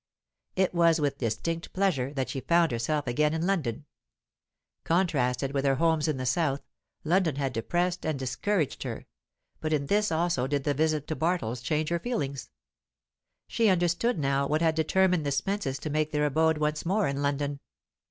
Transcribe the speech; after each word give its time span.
It 0.55 0.73
was 0.73 0.99
with 0.99 1.19
distinct 1.19 1.73
pleasure 1.73 2.11
that 2.15 2.27
she 2.27 2.39
found 2.39 2.71
herself 2.71 3.05
again 3.05 3.35
in 3.35 3.45
London. 3.45 3.85
Contrasted 4.83 5.51
with 5.53 5.63
her 5.63 5.75
homes 5.75 6.07
in 6.07 6.17
the 6.17 6.25
south, 6.25 6.63
London 7.03 7.35
had 7.35 7.53
depressed 7.53 8.03
and 8.03 8.17
discouraged 8.17 8.81
her; 8.81 9.05
but 9.59 9.71
in 9.71 9.85
this 9.85 10.11
also 10.11 10.47
did 10.47 10.63
the 10.63 10.73
visit 10.73 11.05
to 11.05 11.15
Bartles 11.15 11.61
change 11.61 11.89
her 11.89 11.99
feeling. 11.99 12.35
She 13.45 13.69
understood 13.69 14.17
now 14.17 14.47
what 14.47 14.63
had 14.63 14.73
determined 14.73 15.23
the 15.23 15.29
Spences 15.31 15.79
to 15.81 15.91
make 15.91 16.11
their 16.11 16.25
abode 16.25 16.57
once 16.57 16.83
more 16.83 17.05
in 17.07 17.21
London. 17.21 17.59